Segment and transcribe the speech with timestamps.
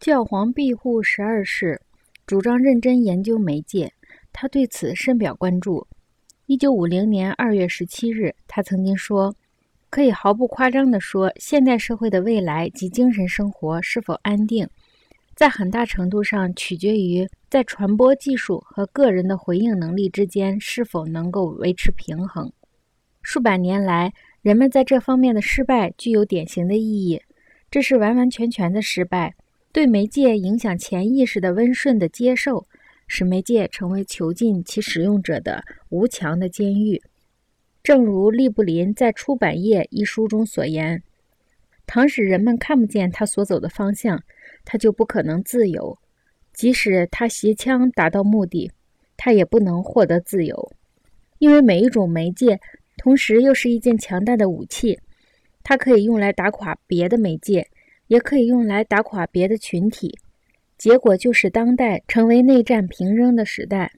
[0.00, 1.78] 教皇庇护十二世
[2.24, 3.92] 主张认真研究媒介，
[4.32, 5.86] 他对此深表关注。
[6.46, 9.34] 一九五零年二月十七日，他曾经说
[9.90, 14.66] ：“可以毫不夸张地说，现代社会的未来及精神生活是否安定，
[15.34, 22.50] 在很大程度上取决于在传播技术和个人的回应能力之间是否能够维持平衡。
[23.20, 27.20] 数百年来，人们在这方面的失败具有典型的意义，
[27.70, 29.34] 这是完完全全的失败。”
[29.72, 32.66] 对媒介影响潜意识的温顺的接受，
[33.06, 37.00] 使媒介成为囚禁其使用者的无墙的监狱。
[37.80, 41.04] 正如利布林在《出版业》一书中所言
[41.86, 44.20] ：“倘使人们看不见他所走的方向，
[44.64, 45.96] 他就不可能自由；
[46.52, 48.72] 即使他携枪达到目的，
[49.16, 50.72] 他也不能获得自由，
[51.38, 52.58] 因为每一种媒介
[52.96, 54.98] 同时又是一件强大的武器，
[55.62, 57.68] 它可以用来打垮别的媒介。”
[58.10, 60.18] 也可以用来打垮别的群体，
[60.76, 63.92] 结果就是当代成为内战平扔的时代。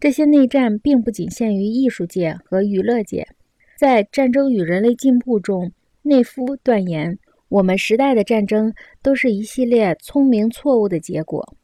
[0.00, 3.28] 这些内战并不仅限于艺术界和娱乐界。
[3.76, 7.18] 在《战争与人类进步》中，内夫断言，
[7.50, 8.72] 我们时代的战争
[9.02, 11.54] 都是一系列聪明错误的结果。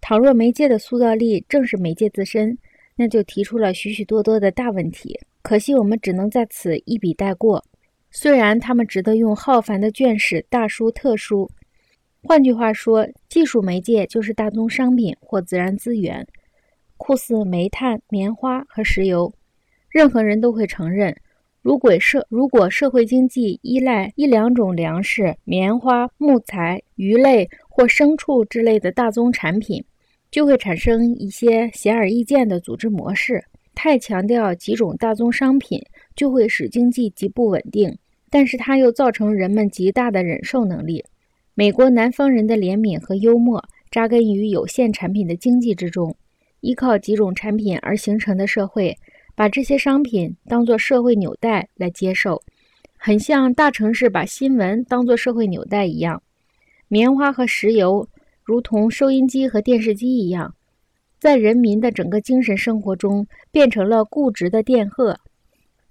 [0.00, 2.56] 倘若媒介的塑造力正是媒介自身，
[2.94, 5.18] 那就提出了许许多多的大问题。
[5.42, 7.64] 可惜我们只能在此一笔带过。
[8.20, 11.48] 虽然他们值得用浩繁的卷史大书特书，
[12.20, 16.26] 换句话说，技术媒介就是大宗商品或自然资源，
[16.96, 19.32] 酷似煤炭、棉花和石油。
[19.88, 21.16] 任何人都会承认，
[21.62, 29.80] 如果社如果社会经济依赖一两种粮食、棉花、木材、鱼类或牲畜之类的大宗产品，
[30.28, 33.44] 就会产生一些显而易见的组织模式。
[33.76, 35.80] 太强调几种大宗商品，
[36.16, 37.96] 就会使经济极不稳定，
[38.30, 41.04] 但是它又造成人们极大的忍受能力。
[41.54, 46.14] 美国南方人的怜悯和幽默扎根于有限产品的经济之中，
[46.60, 48.96] 依靠几种产品而形成的社会，
[49.34, 52.42] 把这些商品当作社会纽带来接受，
[52.96, 56.22] 很像大城市把新闻当作社会纽带一样。
[56.86, 58.08] 棉花和石油
[58.44, 60.54] 如同收音机和电视机一样。
[61.18, 65.18] 在人民的整个精神生活中，变成了固执的电荷。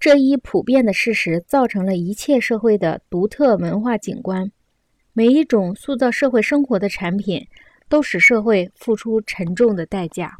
[0.00, 4.52] 这一普遍的事实造成了一切社会的独特文化景观。
[5.12, 7.44] 每一种塑造社会生活的产品，
[7.88, 10.38] 都使社会付出沉重的代价。